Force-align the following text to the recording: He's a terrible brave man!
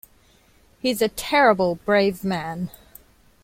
He's 0.79 0.99
a 1.03 1.09
terrible 1.09 1.75
brave 1.75 2.23
man! 2.23 2.71